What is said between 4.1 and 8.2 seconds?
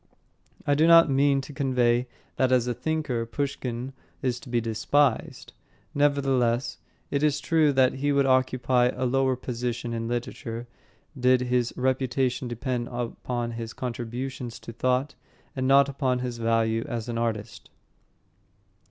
is to be despised. Nevertheless, it is true that he